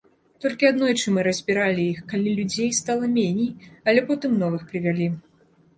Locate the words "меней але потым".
3.19-4.31